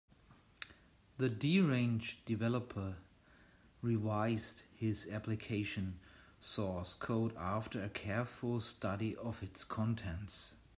[1.19, 2.95] The deranged developer
[3.83, 5.99] revised his application
[6.39, 10.55] source code after a careful study of its contents.